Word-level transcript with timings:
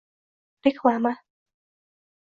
reklama 0.65 1.13